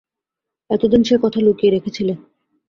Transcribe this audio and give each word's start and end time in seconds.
এতদিন 0.69 1.01
সে 1.03 1.15
কথা 1.21 1.39
লুকিয়ে 1.39 1.73
রেখেছিলে। 1.73 2.13